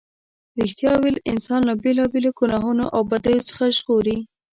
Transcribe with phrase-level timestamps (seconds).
[0.61, 4.17] رښتیا ویل انسان له بېلا بېلو گناهونو او بدیو څخه ژغوري.